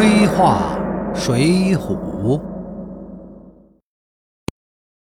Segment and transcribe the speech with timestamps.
[0.00, 0.80] 黑话
[1.14, 2.40] 水浒。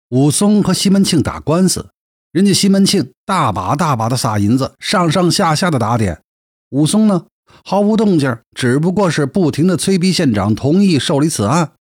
[0.10, 1.92] 武松和西门庆打官司，
[2.34, 6.22] 人家西门庆大把大把的撒银子，上上下下的打点。
[6.72, 7.28] 武松呢，
[7.64, 11.72] 毫无动静，只不过是不停的催逼县长同意受理此案。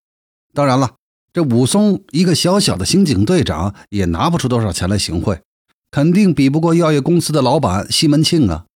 [0.55, 0.95] 当然了，
[1.32, 5.41] 这武松一个小小的刑警队长，也拿不出多少钱来行贿，
[5.91, 8.66] 肯定比不过药业公司的老板西门庆啊。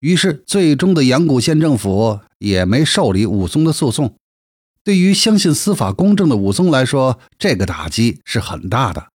[0.00, 2.20] 于是，最终的阳谷县政府。
[2.40, 4.16] 也没受理武松的诉讼。
[4.82, 9.08] 对于相信司法公正的武松来说，这个打击是很大的。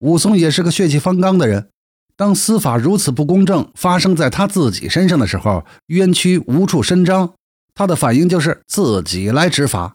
[0.00, 1.68] 武松也是个血气方刚的人，
[2.16, 7.34] 当司法如此不公正发生在他自己身上的时候，冤屈无处伸张，
[7.72, 9.94] 他的反应就是自己来执法。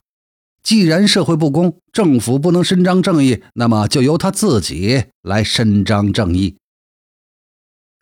[0.63, 6.55] 既然社会不公，政府不能伸张正义，那么就由他自己来伸张正义。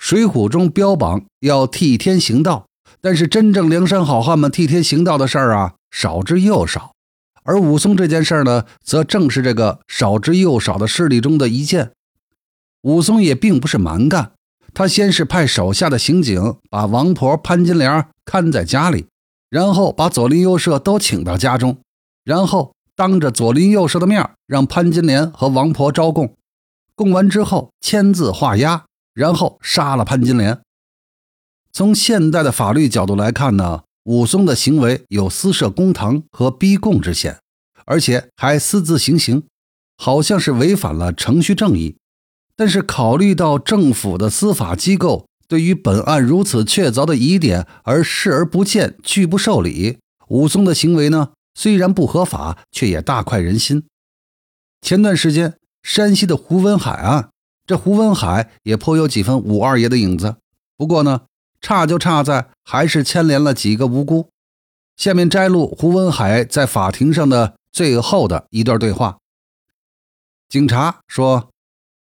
[0.04, 2.66] 水浒中标榜要替天行道。
[3.00, 6.92] 但是真正梁山好汉们替天行道的事儿啊，少之又少。
[7.44, 11.92] 而武松这件事儿呢，则正是这个少之又少的势力中的一件。
[12.82, 14.34] 武松也并不是蛮干，
[14.74, 19.06] 他先是派手下的刑警把王婆潘金莲看在家里，
[19.50, 21.78] 然后把左邻右舍都请到家中，
[22.26, 26.36] 然后当着左邻右舍的面让潘金莲和王婆招供，
[26.94, 28.84] 供完之后签字画押，
[29.14, 30.62] 然后杀了潘金莲。
[31.72, 37.40] 从现代的法律角度来看呢，武松的行为有私设公堂和逼供之嫌，
[37.86, 39.44] 而且还私自行刑，
[39.98, 41.98] 好像是违反了程序正义。
[42.56, 49.98] 但是考虑到政府的司法机构对于本案如此确凿的疑点而视而不见、拒不受理，
[50.28, 53.86] 武松的行为呢，虽然不合法，却也大快人心。
[54.82, 57.30] 前段时间山西的胡文海案，
[57.74, 60.36] 这胡文海也颇有几分武二爷的影子，
[60.78, 61.24] 不过呢。
[61.60, 64.30] 差就差在还是牵连了几个无辜。
[64.96, 69.18] 下面摘录胡文海在法庭上的最后的一段对话。
[70.50, 71.50] 警察说：“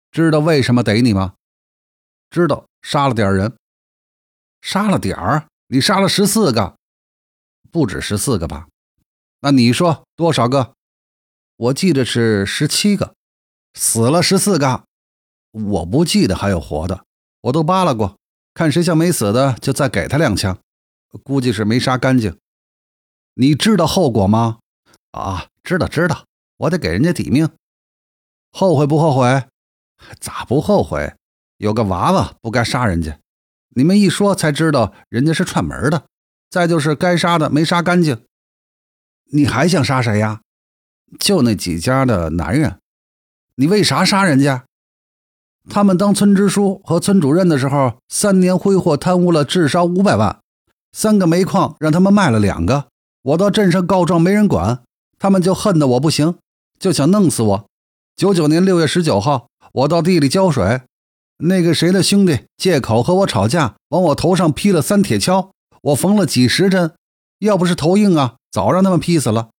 [0.09, 1.33] 知道为什么逮你吗？
[2.31, 3.53] 知道，杀了点人。
[4.61, 5.45] 杀了点儿？
[5.67, 6.77] 你杀了十四个，
[7.69, 8.69] 不止十四个吧？
[9.41, 10.73] 那你说多少个？
[11.57, 13.13] 我记得是十七个，
[13.73, 14.85] 死了十四个。
[15.51, 17.05] 我不记得还有活的，
[17.41, 18.17] 我都扒拉过。”
[18.53, 20.57] 看谁像没死的，就再给他两枪。
[21.23, 22.37] 估计是没杀干净。
[23.35, 24.59] 你知道后果吗？
[25.11, 26.25] 啊，知道知道。
[26.57, 27.49] 我得给人家抵命。
[28.51, 29.45] 后悔不后悔？
[30.19, 31.15] 咋不后悔？
[31.57, 33.17] 有个娃娃不该杀人家。
[33.69, 36.05] 你们一说才知道人家是串门的。
[36.49, 38.25] 再就是该杀的没杀干净。
[39.31, 40.41] 你还想杀谁呀？
[41.17, 42.79] 就那几家的男人。
[43.55, 44.65] 你为啥杀人家？
[45.67, 50.39] 他们当村支书和村主任的时候，三年挥霍贪污了至少五百万。
[50.91, 52.85] 三个煤矿让他们卖了两个，
[53.21, 54.81] 我到镇上告状没人管，
[55.19, 56.35] 他们就恨得我不行，
[56.79, 57.65] 就想弄死我。
[58.15, 60.81] 九九年六月十九号，我到地里浇水，
[61.37, 65.49] 那个谁的兄弟借口和我吵架，往我头上劈了三铁锹，
[65.83, 66.93] 我缝了几十针，
[67.39, 69.49] 要不是头硬啊，早让他们劈死了。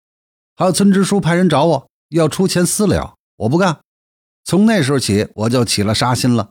[0.57, 3.79] 还有村支书派人找我要出钱私了，我不干。
[4.43, 6.49] 从那时候起，我就起了杀心了。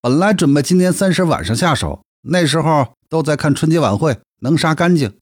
[0.00, 5.16] 本来准备今年三十晚上下手，那时候都在看春节晚会，能杀干净。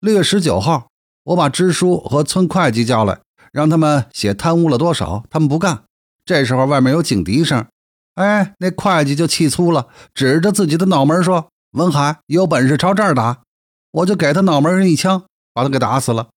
[0.00, 0.88] 六月十九号，
[1.24, 3.20] 我把支书和村会计叫来，
[3.52, 5.84] 让他们写贪污了多少，他们不干。
[6.24, 7.66] 这时候外面有警笛声，
[8.14, 13.42] 哎，那会计就气粗了，指着自己的脑门说：“文海，有本事朝这儿打！”
[13.92, 16.28] 我就给他脑门上一枪，把他给打死了。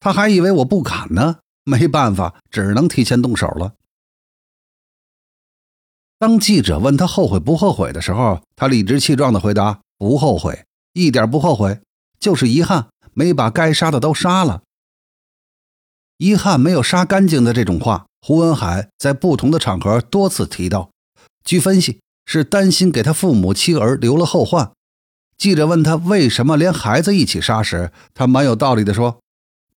[0.00, 3.74] 他还以为我不敢呢，没办法，只能提前动手了。
[6.18, 11.80] 当记者问他后悔不后悔的时候，他理直气壮地回答：“不后悔，一点不后悔，
[12.18, 14.62] 就是遗憾没把该杀的都杀了。
[16.16, 20.90] 遗憾没有杀干净的这种话，胡文海在不同的场合多次提到。
[21.44, 24.72] 据分析，是担心给他父母妻儿留了后患。
[25.36, 29.20] 记者问他为什么连孩子一起杀时，他蛮有道理地说：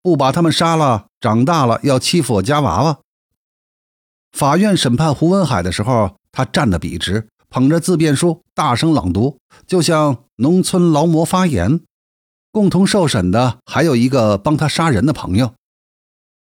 [0.01, 2.97] 不把他们杀了，长大了要欺负我家娃娃。
[4.31, 6.15] 法院审判胡文海的时候。
[6.31, 9.37] 他站得笔直，捧着自辩书，大声朗读，
[9.67, 11.81] 就像农村劳模发言。
[12.51, 15.53] 共同受审的还有一个帮他杀人的朋友。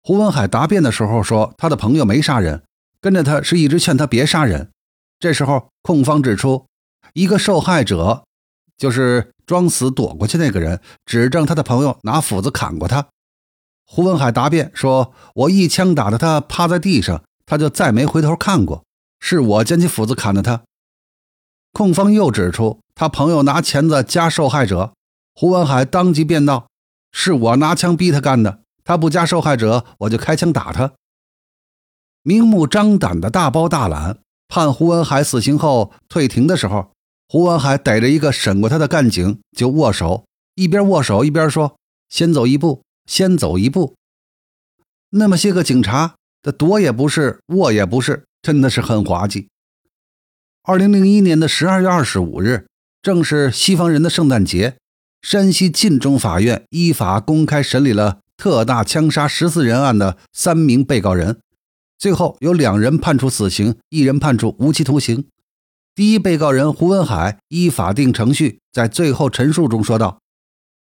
[0.01, 2.63] 胡文海答辩的时候说，他的朋友没杀人，
[2.99, 4.71] 跟着他是一直劝他别杀人。
[5.19, 6.65] 这时候，控方指出，
[7.13, 8.23] 一个受害者，
[8.77, 13.07] 就是装死躲过去那个人，指证他的朋友拿斧子砍过他。
[13.85, 18.83] 胡文海答辩说：“我一枪打得他趴在地上，他就再没回头看过。”
[19.19, 20.63] 是我捡起斧子砍的他。
[21.71, 24.93] 控方又指出，他朋友拿钳子夹受害者。
[25.35, 26.67] 胡文海当即辩道
[27.13, 30.93] ：“是我拿枪逼他干的，他不夹受害者，我就开枪打他。
[32.23, 36.91] 明目张胆的大包大揽，判胡文海死刑后退庭的时候，
[37.29, 40.25] 胡文海逮着一个审过他的干警就握手，
[40.55, 41.77] 一边握手一边说
[42.09, 43.95] ：“先走一步，先走一步。”
[45.11, 49.47] 那么些个警察，他躲也不是，握也不是，真的是很滑稽。
[50.63, 52.67] 二零零一年的十二月二十五日，
[53.01, 54.75] 正是西方人的圣诞节。
[55.21, 61.39] 山西晋中法院依法公开审理了特大枪杀十四人案的三名被告人，
[61.97, 65.27] 最后有两人判处死刑，一人判处无期徒刑。
[65.93, 70.21] 第一被告人胡文海依法定程序在最后陈述中说道：“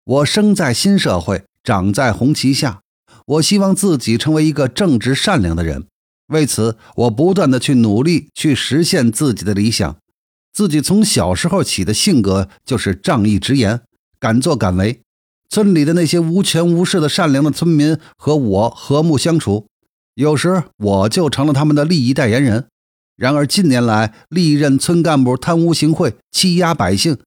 [0.04, 2.80] 我生在新社会，长在红旗下，
[3.26, 5.86] 我希望自己成为一个正直善良的人。
[6.28, 9.96] 为此，我不断的去努力，去实现自己的理想。
[10.52, 13.82] 自己从小时候起的性格就是仗义直言。”
[14.18, 15.02] 敢作敢为，
[15.50, 19.66] 村里的那些无权无势的善良的村民和我和睦相处，
[20.14, 22.66] 有时我就成了他们的利益代言人。
[23.16, 27.18] 然而近年来，历任村干部贪污行贿，欺压百姓，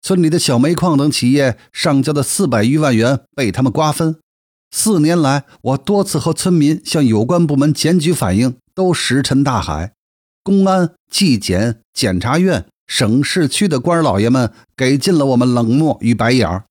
[0.00, 4.16] 村里的小煤矿等企业上交的四百余万元被他们瓜分。
[4.70, 9.92] 四年来，我多次和村民向有关部门检举反映，都石沉大海。
[10.42, 12.66] 公安、纪检、检察院。
[12.86, 16.66] 省市区的官老爷们给尽了我们冷漠与白眼儿，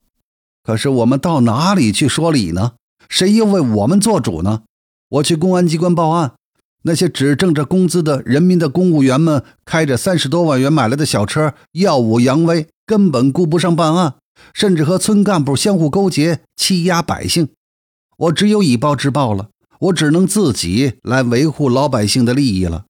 [0.64, 2.76] 可是我们到哪里去说理呢？
[3.10, 4.62] 谁又为我们做主呢？
[5.10, 6.36] 我去公安机关报案，
[6.84, 14.16] 那些只挣着工资的人民的公务员们开着三十多万元买来的小车，耀武扬威，根本顾不上办案，
[14.54, 17.50] 甚至和村干部相互勾结，欺压百姓。
[18.18, 22.86] 我只有以暴制暴了，我只能自己来维护老百姓的利益了。